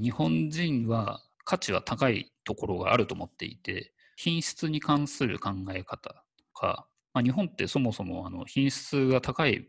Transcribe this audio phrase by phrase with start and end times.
[0.00, 9.68] 日本人は価値は高いところがあると思っていて、品質に関する考え方とか、まあ、日本ってそもそもあの品質が高い、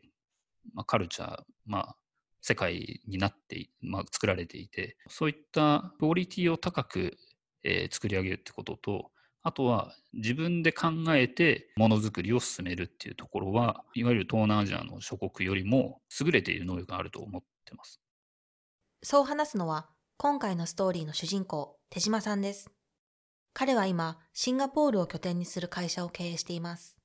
[0.74, 1.96] ま、カルチャー、まあ、
[2.42, 7.18] 世界になって、まあ、作られていて、そういったクオリティを高く、
[7.64, 9.12] え、作り上げるってことと、
[9.44, 18.02] あとは自分で考えてものづくりを進めるっていうところは、いわゆる東南アジアの諸国よりも優れている能力があると思ってます。
[19.04, 19.90] そう話すのは、
[20.24, 22.70] 今回のストーリーの主人公、手島さんです。
[23.56, 27.00] 彼は今、シンガポールを拠点にする会社を経営しています。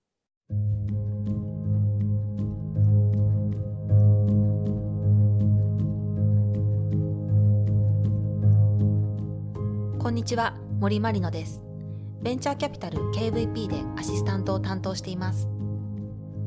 [9.98, 11.62] こんにちは、森まりのです。
[12.20, 15.48] ベンチャーキャピタル KVP でアシスタントを担当しています。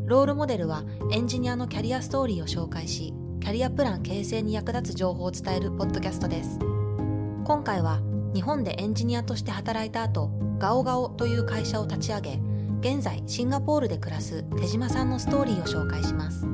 [0.05, 3.15] ロールモデルはエンジニアのキャリアストーリーを紹介し、
[3.49, 6.59] キャリアプラン形成に役立つ情報を伝えるポッドキャストです。
[6.59, 7.99] 今回は
[8.31, 12.39] 日本でエンジニアとして働いた後、ガオガオという会社を立ち上げ、
[12.81, 16.45] 現在シンガポールで暮らす手島さんのストーリーを紹介します。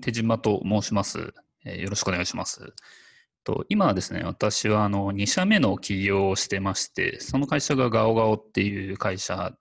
[0.00, 1.32] 手島と申します。
[1.66, 2.72] えよろしくお願いします。
[3.44, 9.52] と今はですね、私はあの2社目の起業をしてまして、その会社がガオガオっていう会社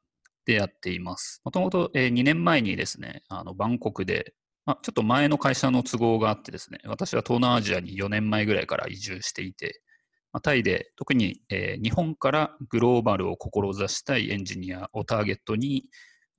[0.46, 1.42] でやっています。
[1.44, 4.34] もともと2年前にですね、あのバンコクで、
[4.66, 9.82] まあ、ちょっと前の会社の都合があってですね、私は東南アジアに4年前ぐらいから移住していて、
[10.34, 15.86] まあ、タイで特に、え、日本からグローバルを志したいエンジニアをターゲットに、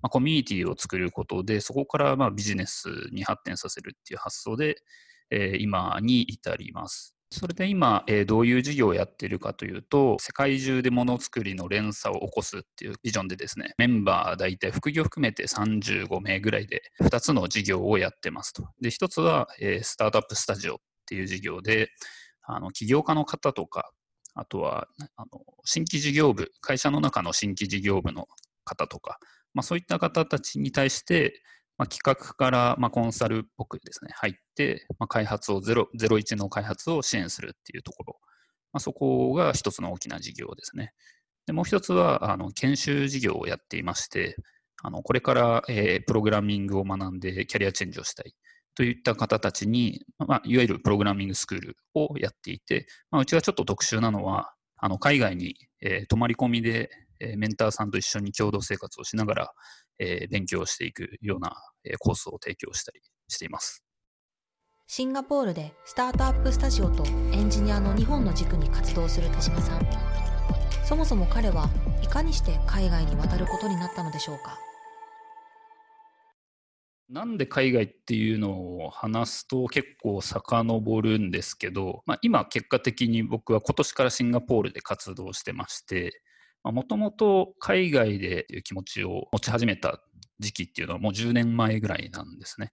[0.03, 4.77] まあ、コミュニティを作ることで、そこからまビジネスに発展させるっていう発想で、
[5.31, 7.17] え、今に至ります。
[7.31, 18.69] それで今、え、どういう事業をやっているかというと、世界中でものづくりの連鎖を起こすっていうビジョンでですね、メンバー大体副業含めて35名ぐらいで2つの事業をやってますと。
[18.81, 21.91] で、1つは、え、スタートアップスタジオっていう事業で、
[22.43, 23.91] あの起業家の方とか、
[24.35, 24.87] あとは
[25.17, 28.29] あの新規事業部、会社の中の新規事業部の
[28.65, 29.19] 方とか、
[29.53, 31.43] まあ、そういった方たちに対して、
[31.79, 38.17] まあ、企画から、まあ、コンサルっぽくですね、入って、まあ、開発を0、01の開発を支援するっていうところ。
[38.73, 40.93] まあ、そこが一つの大きな事業ですね。
[41.47, 44.37] でもう一つは、あの、研修事業をやっていまして、
[44.83, 48.35] あの、これから、えー、プログラミングを学んでキャリアチェンジをしたい
[48.75, 56.91] といった方たちに、まあ、いわゆるプログラミングスクールをやっていて、まあ、うちがちょっと特殊なのは、あの、海外に、えー、泊まり込みで、
[57.21, 59.53] えー、メンターさんと一緒に共同生活をしながら、
[59.99, 61.55] えー、勉強していくような、
[61.85, 63.83] えー、コースを提供したりしています。
[64.89, 69.87] シンガポールでスタートアップスタジオとエンジニアの2本の軸に活動する手島さん。
[70.85, 71.69] そもそも彼は
[72.03, 74.57] いかにして海外に渡ることになったのでしょうか？
[77.09, 86.21] なんで海外っていうのを話すと結構遡るんですけど、まあ、今結果的に僕は今年からシンガポールで活動してまして、
[86.73, 90.01] もともと海外でという気持ちを持ち始めた
[90.39, 92.73] 時期っていうのはもう10年前ぐらいなんですね。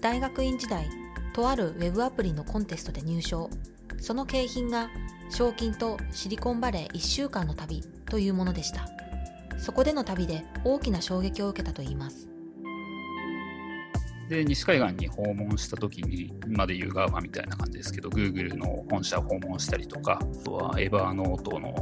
[0.00, 0.88] 大学院時代、
[1.36, 3.50] とあるウェブアプリのコンテストで入賞。
[3.98, 4.88] その景品が
[5.30, 8.88] 賞金とシリコンバレー1週間の旅というものでした。
[9.58, 12.35] そこでの旅で大きな衝撃を受けたといいます。
[14.28, 21.72] で、西海岸に訪問した時に、今でいう GAFA みたいな感じですけど、Google の本社訪問したりとか、あとは Evernote の、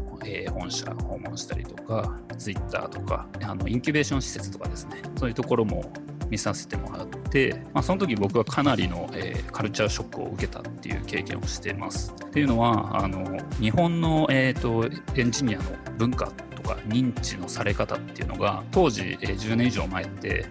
[0.52, 5.92] 本社訪問したりとか、Twitter とか、あのインキュベーション施設とかですね、そういうところも
[6.30, 12.14] 見させてもらって、まあ、その時僕はかなりの、えー、カルチャーショックを受けたっていう経験をしています。
[12.26, 15.64] っていうのは、あの日本の、えーと、エンジニアの
[15.98, 16.26] 文化
[16.56, 20.46] とか認知のされ方っていうのが、当時、えー、10年以上前って、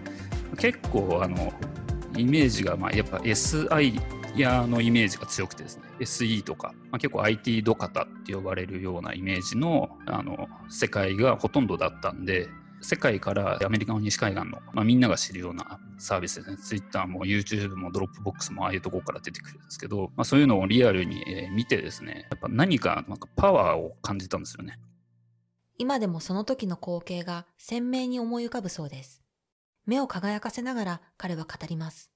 [0.56, 1.52] 結構あの
[2.16, 4.00] イメージが、まあ、やっぱ SI
[4.36, 12.48] やのイメージが強くてですね、SE とか、まあ、結構 IT ドカタって呼ばれるようなイメージのあの世界がほとんどだったんで、
[12.80, 16.56] 世界からアメリカの西海岸の、まあ、みんなが知るようなサービスですね。
[16.58, 24.78] Twitter も YouTube も Dropbox もああいうとこから出てくるんですけど、まあ、そういうのをリアルに、え見てですね、やっぱ何かなんかパワーを感じたんですよね。
[25.78, 29.22] 今でもその時の光景が鮮明に思い浮かぶそうです。
[29.86, 32.13] 目を輝かせながら彼は語ります。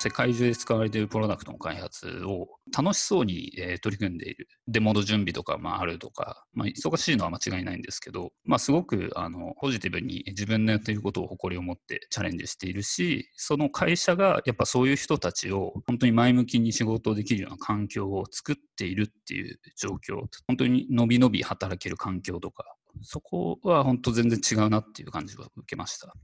[0.00, 2.46] 世界中で使われているプロダクトの開発を
[2.76, 4.46] 楽しそうに、えー、取り組んでいる。
[4.68, 22.64] デモの準備とか、まあ、あるとか、まあ、忙しいのは間違いないんですけど、まあ、すごくあのポジティブに自分のやっていることを誇りを持ってチャレンジしているし、その会社がやっぱそういう人たちを本当に前向きに仕事をできるような環境を作っているっていう状況、本当に伸び伸び働ける環境とか、
[23.02, 26.14] そこは本当全然違うなっていう感じを受けました。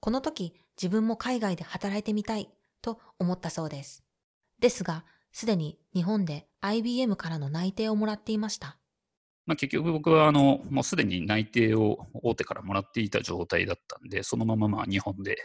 [0.00, 2.48] この時、自分も海外で働いてみたい
[2.82, 4.04] と思ったそうです。
[4.60, 8.78] ですが、すでに日本で IBM からの内定をもらっていました。
[9.46, 15.38] まあ、結局僕はあのもうすでに内定を大手からもらっていた状態だったんで、そのまままあ日本で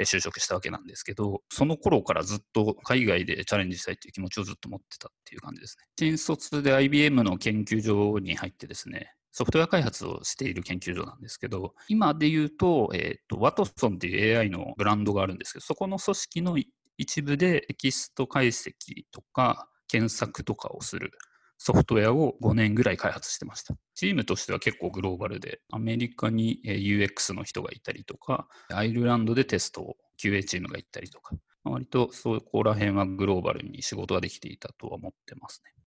[0.00, 5.84] 就職したわけなんですけど、その頃からずっと海外でチャレンジしたいという気持ちをずっと持ってたっていう感じですね。
[5.96, 16.56] 新卒で IBM の研究所に入ってですね、ソフトウェア開発をしている研究所なんですけど、今で言うと、え、ー、と、ワトソンっていう AI のブランドがあるんですけど、そこの組織の
[16.98, 18.70] 一部でテキスト解析
[19.10, 21.10] とか検索とかをする
[21.58, 23.74] ソフトウェアを5年ぐらい開発してました。
[23.96, 31.34] チームとしては結構グローバルで、アメリカに UX の人がいたりとか、アイルランドでテストを QA チームがいたりとか、
[31.64, 35.83] 割とそこら辺はグローバルに仕事ができていたとは思ってますね。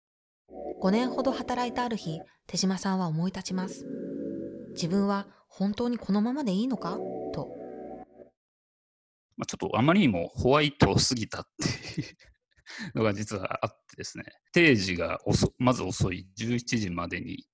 [0.82, 3.86] 5年ほど働いたある日、手島さんは思い立ちます。
[4.76, 6.98] 自分は本当にこのままでいいのか？
[7.34, 7.50] と。
[9.36, 11.48] まあ、ちょっとあまりにもホワイトすぎたっ
[11.96, 12.08] ていう
[12.98, 15.20] のが実はあってですね、定時が
[15.58, 17.46] まず遅い、11時までに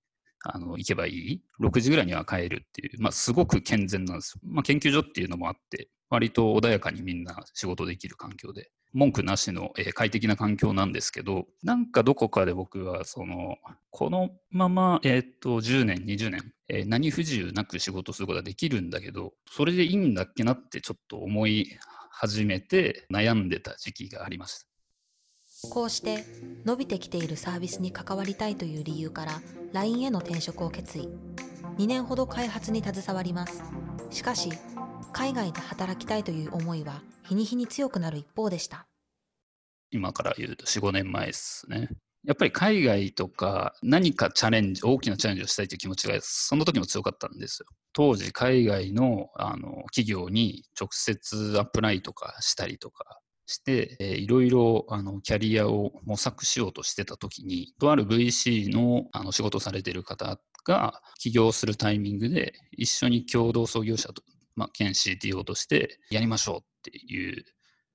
[0.44, 4.42] あの行けばいい、6時ぐらいには帰るっていう、まあ、すごく健全なんですよ。
[4.45, 8.69] まあ、研究所っていうのもあって、割と穏やかにみんな仕事できる環境で。
[8.94, 13.57] 文句なしの、えー、快適な環境なんですけど、なんかどこかで僕は、その、
[13.90, 21.75] このまま、えっ、と、10年、20年、えー、何不自由なく仕事することができるんだけど、それでいいんだっけなってちょっと思い
[22.12, 24.73] 始めて悩んでた時期がありました。
[25.69, 26.25] こうして
[26.65, 29.42] 伸びてきているサービスに関わりたいという理由から
[29.74, 31.10] LINE への転職を決意
[31.77, 33.63] 2年ほど開発に携わります
[34.12, 34.50] しかし
[35.13, 38.88] 海外で働きたいという思いは日に日に強くなる一方でした。
[39.92, 41.89] 今から言うと4、5年前ですね。
[42.25, 47.68] やっぱり海外とか何かチャレンジ、大きなチャレンジをしたいという気持ちがその時も強かったんですよ。
[47.92, 64.24] 当時海外のあの企業に直接アップライとかしたりとかして、えー、いろいろあのキャリアを模索しようとしてた時に、とある VC のあの仕事されている方が起業するタイミングで一緒に共同創業者と
[64.56, 67.44] まあ、県 CTO としてやりましょうっていう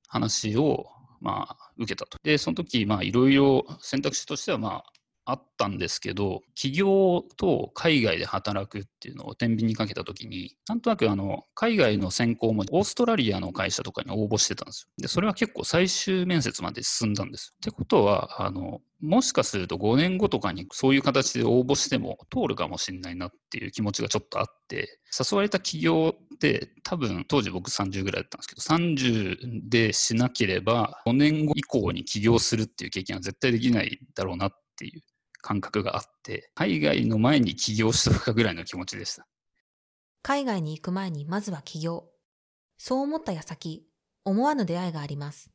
[0.08, 0.86] 話を、
[1.20, 2.18] まあ、受けたと。
[2.22, 4.84] で、その時、まあ、いろいろ選択肢としては、まあ、
[5.30, 14.88] あったんですけど、企業と海外で働くっていうのを天秤にかけたときに、なんとなくあの海外の選考もオーストラリアの会社とかに応募してたんですよ。
[14.96, 17.54] で、それは結構最終面接まで進んだんですよ。
[17.56, 35.02] ってことは、あの、もしかすると5年後とかにそういう形で応募しても通るかもしれないなっていう気持ちがちょっとあって、誘われた企業って多分当時僕30ぐらいだったんですけど、30でしなければ5年後以降に起業するっていう経験は絶対できないだろうなっていう
[35.40, 39.26] 感覚があって、海外の前に起業しとくかぐらいの気持ちでした。
[40.22, 42.08] 海外に行く前にまずは起業。
[42.76, 43.84] そう思った矢先、
[44.24, 45.50] 思わぬ出会いがあります。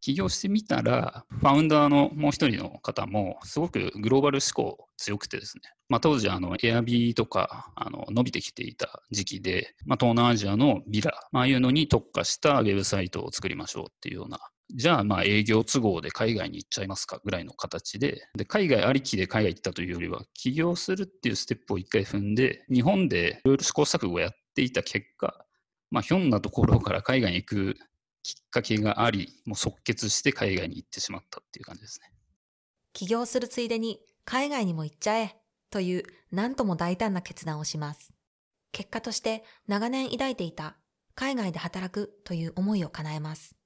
[0.00, 14.38] 起業してみたら、ファウンダーのもう一人の方も、すごくグローバル思考強くてですね、まあ、当時、あの、エアビーとか、あの、伸びてきていた時期で、まあ、東南アジアのビラ、まああいうのに特化したウェブサイトを作りましょうっていうような
[14.74, 25.44] じゃあまあ営業都合で海外に行っちゃいますかぐらいの形で、で海外ありきで海外行ったというよりは、起業するっていうステップを一回踏んで、日本でいろいろ試行錯誤をやっていた結果、
[25.90, 27.74] まあひょんなところから海外に行く
[28.22, 32.12] きっかけがあり、もう即決して海外に行ってしまったっていう感じですね。
[32.92, 35.36] 起業するついでに海外にも行っちゃえ
[35.70, 38.12] という何とも大胆な決断をします。
[38.72, 40.76] 結果として長年抱いていた
[41.14, 43.59] 海外で働くという思いを叶えます。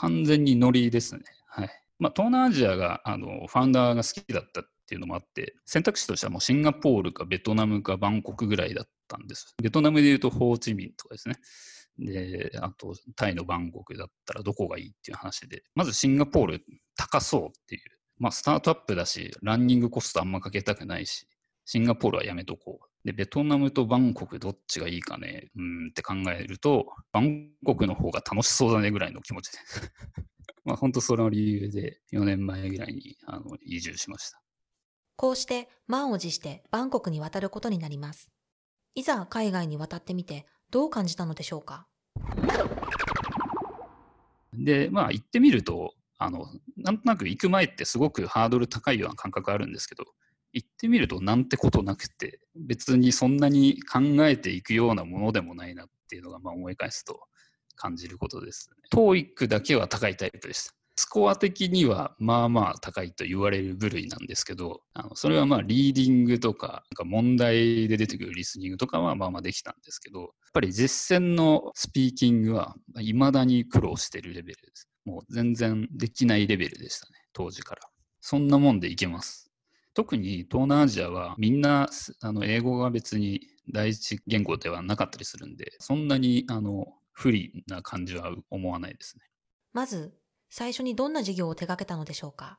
[0.00, 1.22] 完全にノリですね。
[1.46, 1.70] はい。
[1.98, 9.54] まあ、東南アジアが、あの、ファウンダーが好きだったっていうのもあって、選択肢としてはもうシンガポールかベトナムかバンコクぐらいだったんです。
[9.62, 11.36] ベトナムで言うとホーチミンとかですね。
[11.98, 16.64] で、あと、タイのバンコクだったらどこがいいっていう話で、まずシンガポール
[16.96, 17.82] 高そうっていう。
[18.18, 21.26] まあ、スタートアップだし、ランニングコストあんまかけたくないし、
[21.72, 23.06] シンガポールはやめとこう。
[23.06, 29.58] で、ベトナムとバンコクどっちがいいかね、うんって考えると、バンコクの方が楽しそうだねぐらいの気持ちで。
[30.66, 34.42] まあ本当その理由で4年前ぐらいにあの移住しました。
[35.14, 38.32] こうして満を持してバンコクに渡ることになります。
[38.96, 41.86] いざ海外に渡ってみてどう感じたのでしょうか？
[44.54, 46.46] で、まあ行ってみると、あの、
[46.76, 50.04] なんとなく行く前ってすごくハードル高いような感覚あるんですけど、
[50.52, 57.20] 行ってみるとなんてことなくて、別にそんなに考えていくようなものでもないなっていうのが、まあ思い返すと
[57.76, 58.76] 感じることですね。
[58.92, 60.74] TOEIC だけは高いタイプでした。
[60.96, 74.90] スコア的にはまあまあ高いと言われる部類なんですけど、あのそれはまあリーディングとか、なんか問題で出てくるリスニングとかはまあまあできたんですけど、やっぱり実践のスピーキングは未だに苦労してるレベルです。
[75.06, 77.80] もう全然できないレベルでしたね、当時から。
[78.20, 79.49] そんなもんでいけます。
[79.94, 81.88] 特に東南アジアはみんな
[82.20, 83.40] あの英語が別に
[83.72, 89.24] 第一言語ではなかったりするんで、そんなにあの不利な感じは思わないですね。
[89.72, 90.14] まず、
[90.48, 92.58] 最初にどんな事業を手掛けたのでしょうか？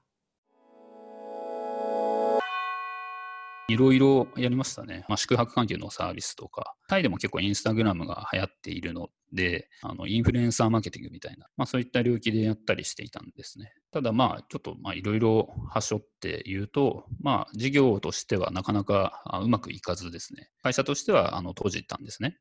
[3.71, 5.05] いろいろやりましたね。
[5.07, 13.73] まあ、宿泊関係のサービスとか、タイでも結構インスタグラムが流行っているので、あのインフルエンサーマーケティングみたいな、まあ、そういった領域でやったりしていたんですね。
[13.91, 20.49] ただまあ、ちょっといろいろ端折って言うと、まあ、事業としてはなかなかうまくいかずですね。
[20.63, 22.37] 会社としてはあの閉じたんですね。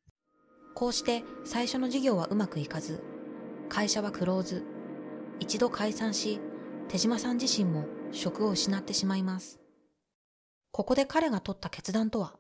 [0.75, 3.03] こうして最初の事業はうまくいかず、
[3.69, 4.65] 会社はクローズ。
[5.39, 6.41] 一度解散し、
[6.89, 9.60] 手島さん自身も職を失ってしまいます。
[10.73, 12.35] ここで彼が取った決断とは？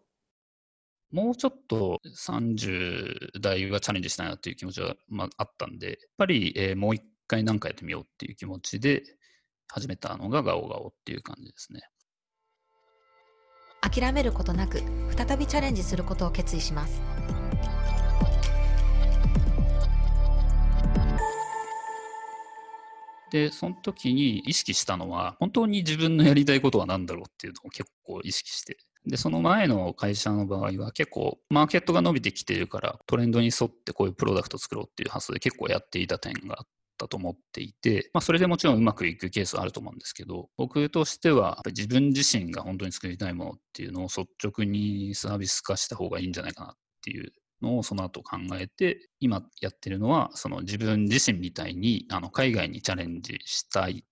[1.10, 9.02] もうちょっと30代はチャレンジしたいなっていう気持ちは、まあ、あったんで、やっぱり、えー、もう一回何かやってみようっていう気持ちで
[9.66, 11.80] 始めたのがガオガオっていう感じですね。
[13.80, 14.82] 諦めることなく
[15.16, 17.00] 再びチャレンジすることを決意します。
[23.30, 28.76] で、その時に意識したのは、本当に自分のやりたいことは何だろうっていうのを結構意識して。
[29.06, 36.66] で、その前の会社の場合は結構マーケットが伸びてきてるからトレンドに沿ってこういうプロダクト作ろうっていう発想で結構やっていた点があっ
[36.99, 47.32] たと思っていて、まあ、それでもちろんうまくいくケースはあると思うんですけど、僕としては自分自身が本当に作りたいものっていうのを率直にサービス化した方がいいんじゃないかなっていう
[47.62, 54.05] のをその後考えて、今やってるのは、その自分自身みたいにあの海外にチャレンジしたい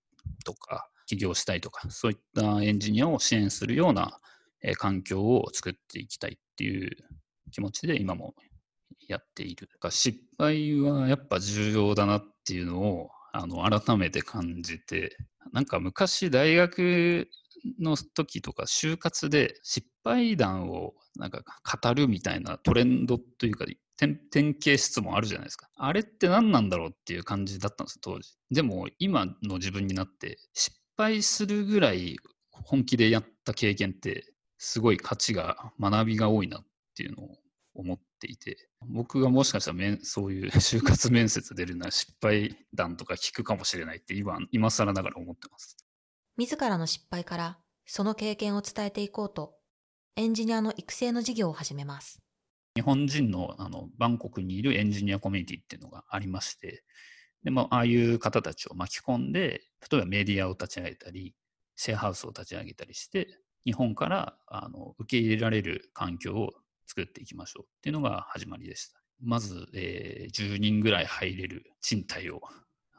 [0.45, 4.19] とか、起業したいとか、そういったエンジニアを支援するような、
[4.61, 6.90] え環境を作っていきたいっていう
[7.52, 8.35] 気持ちで今も
[9.07, 9.69] やっている。
[9.90, 15.17] 失敗はやっぱ重要だなっていうのをあの改めて感じて、
[15.52, 17.28] なんか昔大学
[17.81, 21.42] の時とか就活で失敗談をなんか
[21.82, 23.66] 語るみたいなトレンドというか
[23.98, 25.68] 典型質問あるじゃないですか。
[25.76, 28.30] あれって何なんだろうっていう感じだったんです当時。
[28.50, 32.16] でも今の自分になって失敗するぐらい
[32.50, 36.64] 本気でやった経験ってすごい価値が学びが多いなっ
[36.96, 37.28] ていうのを
[37.74, 38.56] 思っていて
[38.88, 45.76] 僕がもしかしたらそういう就活面接出るな失敗談とか聞くかもしれないって今今更ながら思ってます。
[46.36, 47.58] 自らの失敗から
[47.90, 49.54] その経験を伝えていこうと、
[50.18, 52.20] エンジニアの育成の事業を始めます。
[52.75, 56.82] 日本人のあのバンコクにいるエンジニアコミュニティっていうのがありまして、
[57.44, 61.37] でもああいう方たちを巻き込んで、例えばメディアを立ち上げたり、
[61.76, 63.28] シェアハウスを立ち上げたりして、
[63.64, 66.50] 日本からあの受け入れられる環境を
[66.88, 69.00] 作っていきましょうっていうのが始まりでした。
[69.22, 72.40] まず、えー、10人ぐらい入れる賃貸を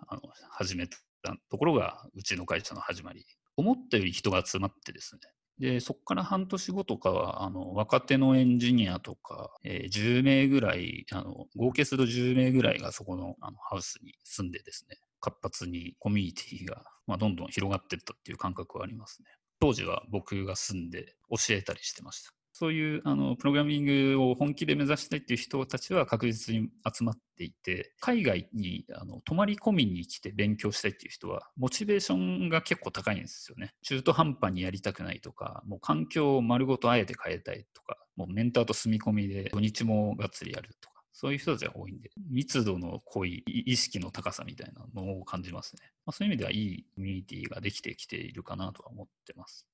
[0.07, 0.21] あの
[0.51, 3.25] 始めたところがうちの会社の始まり
[3.57, 5.19] 思ったより人が集まってですね。
[5.59, 19.27] で、そこから半年後とかは、あの、若手のエンジニアとか、えー、10名ぐらい、あの、合計すると10名ぐらいがそこのあのハウスに住んでですね、活発にコミュニティが、まあ、どんどん広がっていったっていう感覚はありますね。
[19.59, 22.31] 当時は僕が住んで教えたりしてました。
[22.59, 33.71] そういうあのプログラミングを本気で目指したいっていう人たちは確実に集まっていて、海外にあの泊まり込みに来て勉強したいっていう人は、モチベーションが結構高いんですよね。
[33.81, 45.83] 中途半端にやりたくないとか、もう環境を丸ごとあえて変えたいとか、もうメンターと住み込みで土日もがっつりやるとか、そういう人たちが多いんで、密度の濃い意識の高さみたいなのを感じますね。
[46.05, 49.65] まあ、そういう意味ではいいコミュニティができてきているかなとは思ってます。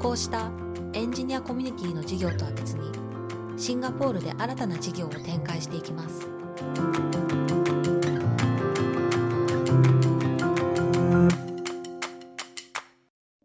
[0.00, 0.52] こうした
[0.92, 2.92] エンジニアコミュニティの事業とは別に
[3.60, 6.28] シンガポールで新たな事業を展開していきます。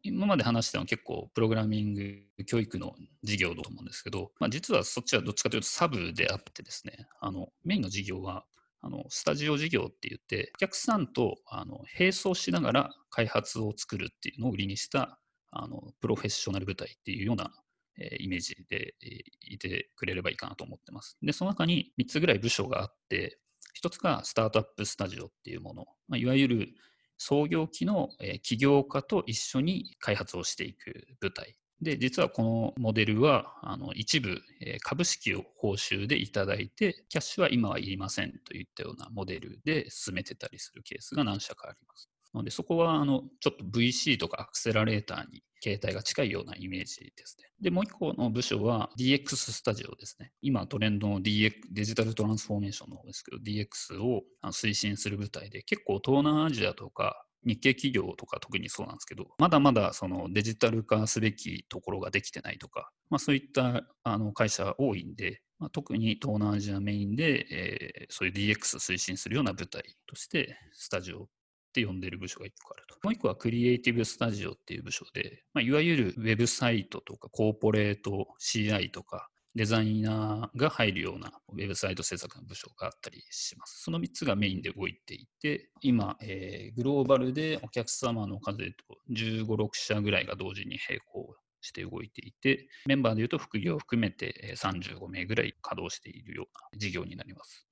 [0.03, 2.93] 今まで話したのは結構プログラミング教育の
[3.23, 8.45] 事業だと思うんですけど、まあ、実はそっちはどっちかというとサブであってですねあのメインの事業は
[8.81, 15.19] あのスタジオ事業って言って、お客さんとあの並走しながら開発を作るっていうのを売りにした
[15.53, 17.51] あのプロフェッショナル部隊っていうような、
[17.99, 18.95] え、イメージで、
[19.41, 21.17] いてくれればいいかなと思ってます。
[21.21, 23.39] で、その中に3つぐらい部署があって、
[23.81, 26.69] 1つがスタートアップスタジオっていうもの、まあ、いわゆる
[27.17, 31.55] 創業期のえ起業家と一緒に開発をしていく部隊。
[31.81, 42.09] で、実はこのモデルは、あの一部、え株式を報酬でいただいて、キャッシュは今はいりませんといったようなモデルで進めてたりするケースが何社かあります。
[42.33, 47.47] なので、そこはあのちょっと VC とかアクセラレーターに形態が近いようなイメージですね。
[47.61, 50.31] で、もう一個の部署は DX スタジオですね。
[50.41, 71.27] 今トレンドの DX デジタルトランスフォーメーションの方ですけど、DX を推進する部隊で、結構東南アジアとか日系企業とか特にそうなんですけど、まだまだそのデジタル化すべきところができてないとか、まあ、そういったあの会社多いんで、まあ、特に東南アジアメインで、えー、そういう DX 推進するような部隊として、スタジオ
[71.73, 72.95] って呼んでる部署が1個あると。
[73.03, 83.83] もう1個はクリエイティブスタジオっていう部署で、まあ、いわゆるウェブサイトとかコーポレート CI とか、デザイナーが入るようなウェブサイト制作の部署があったりします。
[83.83, 88.75] その3つがメインで動いていて、今、えー、グローバルでお客様の数でと
[89.11, 97.67] 15、6社ぐらいが同時に並行して動いていて、メンバーでいうと副業を含めて35名ぐらい稼働しているような事業になります。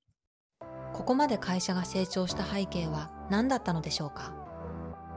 [0.92, 4.32] ここまで会社が成長した背景は何だったのでしょうか？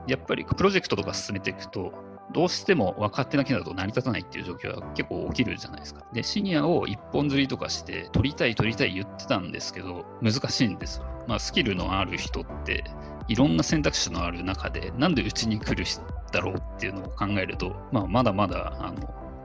[0.06, 1.92] やっぱりプロジェクトとか進めていくと
[2.32, 6.04] どうしても若手だけだと成り立たないっていう状況は結構起きるじゃないですか。
[6.12, 11.06] で、シニアを一本釣りとかして取りたい取りたい言ってたんですけど、難しいんですよ。
[11.28, 12.84] まあ、スキルのある人って、
[13.28, 15.84] いろんな選択肢のある中で、なんでうちに来る
[16.32, 18.96] だろうっていうのを考えると、まあ、まだまだ、あの、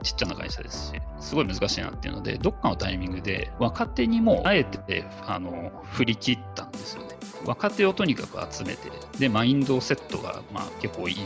[0.02, 7.08] ちっちゃな会社ですし、すごい難しいなっていうので、どっかのタイミングで若手にもあえてあの振り切ったんですよね。
[7.44, 11.16] 若手をとにかく集めて、で、マインドセットがまあ結構いい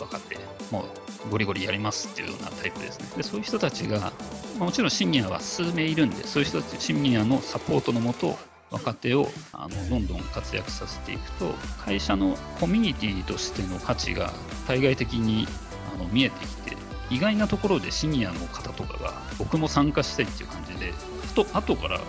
[0.00, 0.38] 若手、
[0.70, 0.84] も
[1.26, 3.06] うゴリゴリやりますっていうようなタイプですね。
[3.16, 4.12] で、そういう人たちが、
[4.58, 8.36] ま、もちろんシニアは数名いるんで、そういう人たち、シニアのサポートのもと、
[8.70, 11.54] 若手をあのどんどん活躍させていくと、
[11.84, 14.32] 会社のコミュニティとしての価値が
[14.66, 15.46] 対外的に
[15.94, 16.76] あの見えてきて、
[17.10, 20.92] 意外なところでシニアの方とかが僕も参加したいっていう感じで、
[21.26, 22.00] ふと後から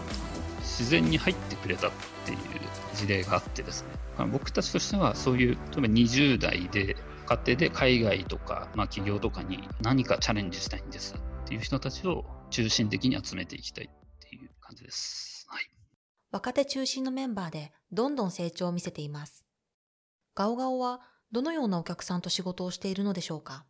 [0.60, 1.92] 自然に入ってくれたっ
[2.26, 2.38] ていう
[2.96, 13.90] 事例があってですね、僕たちとしてはそういう、例えば20代で家庭で海外とか、まあ、企業とかに何かチャレンジしたいんですっていう人たちを中心的に集めていきたいっ
[14.20, 15.46] ていう感じです。
[15.50, 15.64] はい、
[16.32, 19.46] 若手中心のメンバーでどんどん成長を見せています。
[20.36, 23.66] ガオガオはどのようなお客さんと仕事をしているのでしょうか？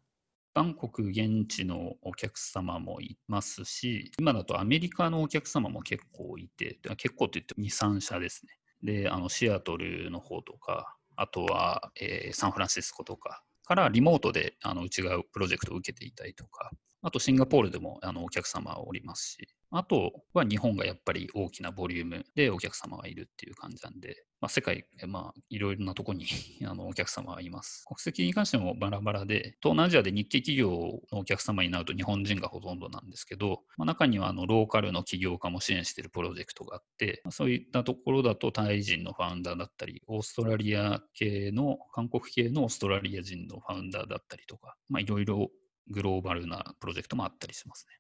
[0.54, 8.54] バンコク現地のお客様もいますし、今だとアメリカのお客様も結構いて、結構と言って2、3社ですね。
[8.84, 16.70] で、あのシアトルの方とか、あとは、えー、サンフランシスコとかからリモートであのうちがプロジェクトを受けていたりとか、
[17.02, 26.26] あとシンガポールでもあのお客様はおりますし、あとは日本がやっぱり大きなボリュームでお客様がいるっていう感じなんで、まあ、世界、まあ、いろいろなとこに
[26.68, 27.86] あのお客様はいます。
[27.86, 45.52] 国籍に関してもバラバラで、東南アジアで日系企業のお客様になると日本人がほとんどなんですけど、まあ、中にはあのローカルの起業家も支援しているプロジェクトがあって、まあ、そういったところだとタイ人のファウンダーだったり、オーストラリア系の、韓国系のオーストラリア人のファウンダーだったりとか、まあ、いろいろ
[45.88, 47.94] グローバルなプロジェクトもあったりしますね。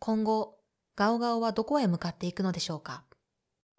[0.00, 0.58] 今後、
[0.96, 3.04] ガオガオはどこへ向かっていくのでしょうか？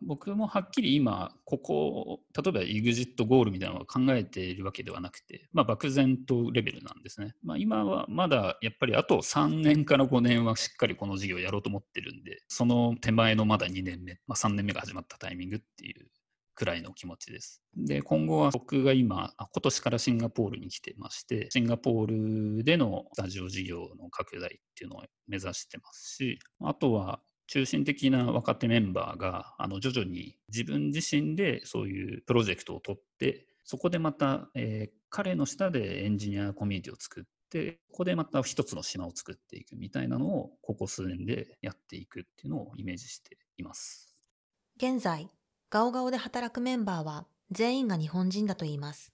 [0.01, 7.33] 僕もはっきり今、ここ、例えば EXIT ゴールみたいなのを考えているわけではなくて、まあ、漠然とレベルなんですね。
[7.43, 16.07] まあ、今はまだやっぱりあと3年から5年はしっかりこの事業をやろうと思ってるんで、その手前のまだ2年目、まあ、3年目が始まったタイミングっていう
[16.55, 17.61] くらいの気持ちです。
[17.75, 44.15] で、今後は僕が今、今年からシンガポールに来てまして、シンガポールでのスタジオ事業の拡大っていうのを目指してますし、あとは中心的な若手メンバーがあの徐々に自分自身でそういうプロジェクトを取ってそこでまた、えー、彼の下でエンジニアコミュニティを作ってここでまた一つの島を作っていくみたいなのをここ数年でやっていくっていうのをイメージしています。
[44.77, 45.29] 現在
[45.69, 49.13] ガオガオで働くメンバーは全員が日本人だといいます。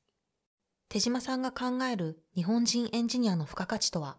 [0.90, 4.18] 手島さんが考える日本人エンジニアの付加価値とは？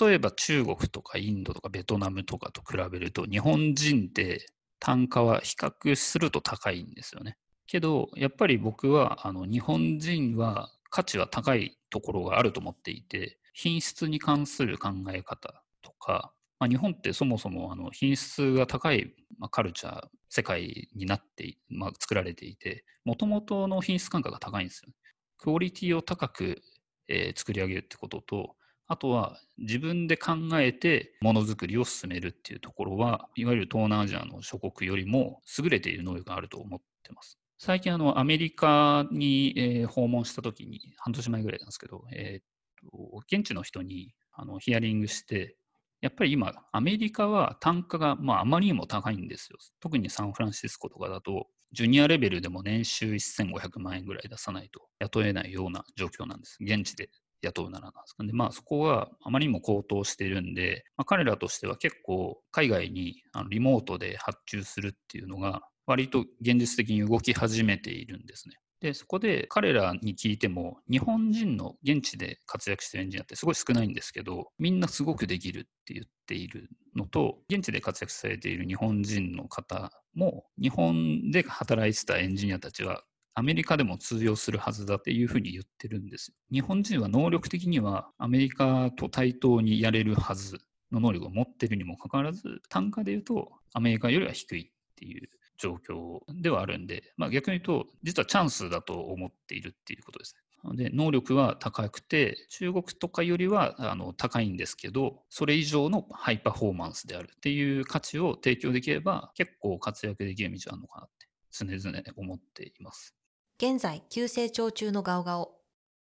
[0.00, 4.46] 例えば中国とかインドとかベトナムとかと比べると日本人って
[4.78, 7.36] 単価は比較すると高いんですよね。
[7.66, 24.92] けどやっぱり僕はあの日本人は価値は高いところがあると思っていて品質に関する考え方とかまあ、日本ってそもそもあの品質が高い、まあ、カルチャー、世界になって、まあ、作られていて、もともとの品質感覚が高いんですよ。
[25.38, 26.62] クオリティを高く、
[27.08, 28.56] えー、作り上げるってことと、
[28.88, 37.38] あとは自分で考えてものづくりを進めるっていうところは、いわゆる東南アジアの諸国よりも優れている能力があると思ってます。
[37.58, 45.56] 最近あのアメリカに、えー、訪問した時に、半年前ぐらいなんですけど、えーと、現地の人にあのヒアリングして、
[46.02, 49.58] やっぱり今、アメリカは単価が、まあ、あまりにも高いんですよ。
[49.80, 56.58] 特にサンフランシスコとかだと、ジュニアレベルでも年収1500万円ぐらい出さないと雇えないような状況なんです。
[56.60, 57.10] 現地で
[57.42, 58.32] 雇うならなんですかね。
[58.32, 68.56] まあそこはあまりにも高騰しているんで、まあ、彼らとしては結構海外にあのリモートで発注するっていうのが割と現実的に動き始めているんですね。
[68.80, 83.02] で、そこで彼らに聞いても、日本人の現地で活躍してるエンジニアってすごい少ないんですけど、みんなすごくできるって言っているのと、現地で活躍されている日本人の方も、日本で働いてたエンジニアたちは
[83.38, 86.32] アメリカでも通用するはずだっていうふうに言ってるんです。
[86.50, 90.58] 日本人は能力的にはアメリカと対等にやれるはず
[90.90, 100.84] の能力を持ってるにもかかわらず、単価で言うとアメリカよりは低いっていう状況ではあるんで、まあ、逆に言うと、実はチャンスだと思っているっていうことですね。
[100.84, 113.15] で、能力は高くて、中国とかよりはあの高いんですけど、それ以上のハイパフォーマンスであるっていう価値を提供できれば、結構活躍できる道あるのかなって常々思っています。
[113.58, 115.54] 現在、急成長中のガオガオ。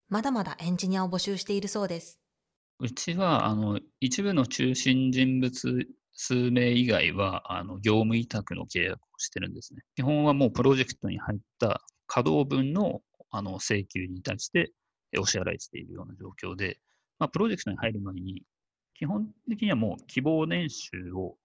[0.09, 2.21] まだまだエンジニアを募集しているそうです。
[2.79, 9.83] うちは、あの、一部の中心人物数名以外は、あの、業務委託の契約をしてるんですね。
[9.97, 13.01] 基本はもうプロジェクトに入った稼働分の
[13.33, 14.73] あの請求に対して
[15.19, 16.79] お支払いしているような状況で、
[17.19, 18.45] まあ、プロジェクトに入る前に、
[18.95, 21.39] 基本的にはもう希望年収を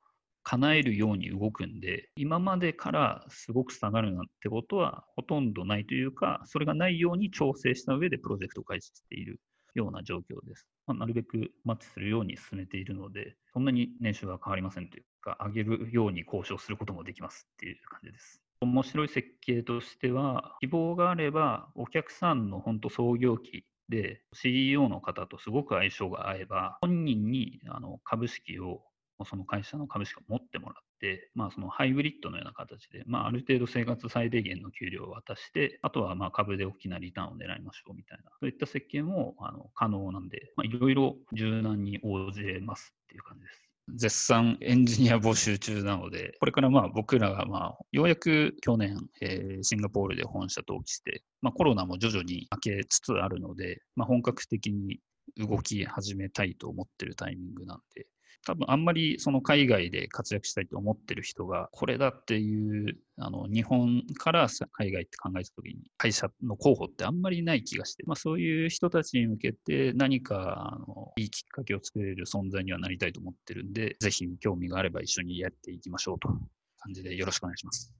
[0.50, 9.42] 叶えるように動くんで、今までからすごく下がるなんてことはほとんどないというか、それがないように調整した上でプロジェクトを開始している
[9.76, 10.66] ような状況です。
[10.86, 18.42] まあ、なるべくマッチするように進めているので、そんなに年収は変わりませんというか、上げるように交渉することもできますっていう感じです。
[18.62, 28.84] 面白い設計としては、希望があれば、お客さんの本当創業期で CEO の方とすごく相性が合えば、本人にあの株式を
[29.26, 43.68] その会社の株式を持ってもらって、まあ、そのハイブリッドのような形で、まあ、ある程度生活最低限の給料を渡して、あとはまあ株で大きなリターンを狙いましょうみたいな、そういった設計もあの可能なんで、いろいろ柔軟に応じますっていう感じです。
[43.96, 55.00] 絶賛エンジニア募集中なので、これからまあ僕らがまあようやく去年、えー、シンガポールで本社登記して、まあ、コロナも徐々に明けつつあるので、まあ、本格的に
[55.38, 58.08] 動き始めたいと思ってるタイミングなんで、
[58.48, 76.36] 多分あんまりその海外で活躍したいと思ってる人が、これだっていう、あの、日本から海外って考えたときに、会社の候補ってあんまりない気がして、まあそういう人たちに向けて何か、あの、いいきっかけを作れる存在にはなりたいと思ってるんで、ぜひ興味があれば一緒にやっていきましょうという
[76.80, 77.94] 感じでよろしくお願いします。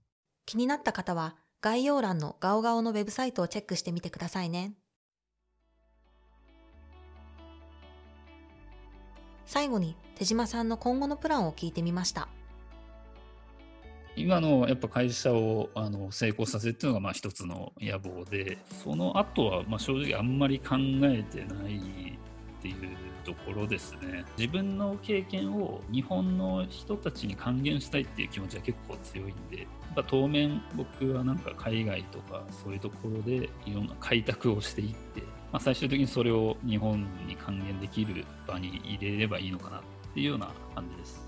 [0.46, 4.72] 気になった方は、概要欄のガオガオのウェブサイトをチェックしてみてくださいね。
[9.48, 12.28] 最後に手島さんの今後のプランを聞いてみました。
[14.14, 22.76] 今のやっぱ会社をあの成功させるっていうのがまあ一つの野望でその後はまあ正直あんまり考えてないっていう
[23.24, 24.26] ところですね。
[24.36, 39.80] 自分の経験を日本の人たちに還元したいっていう気持ちは結構強いんでやっぱ当面僕はなんか海外とかそういうところでいろんな開拓をしていってまあ、最終的にそれを日本に還元できる場に入れればいいのかなっ
[40.12, 41.20] ていうような感じです。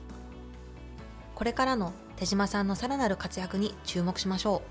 [1.34, 4.62] これからの手島さんのさらなる活躍に注目しましょ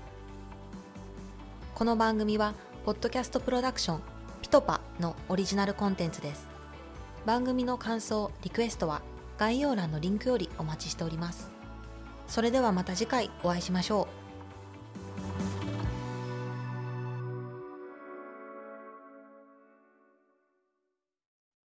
[1.74, 1.78] う。
[1.78, 4.00] この番組は、ポッドキャストプロダクション、
[4.40, 6.46] ピトパのオリジナルコンテンツです。
[7.26, 9.02] 番組の感想、リクエストは
[9.36, 11.50] 概要欄のリンクよりお待ちしております。
[12.28, 14.19] それではまた次回お会いしましょう。